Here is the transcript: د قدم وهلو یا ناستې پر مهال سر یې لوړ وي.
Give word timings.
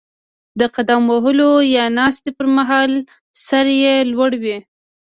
د 0.59 0.61
قدم 0.75 1.01
وهلو 1.11 1.51
یا 1.75 1.85
ناستې 1.97 2.29
پر 2.37 2.47
مهال 2.57 2.91
سر 3.47 3.67
یې 3.81 3.95
لوړ 4.11 4.31
وي. 4.43 4.57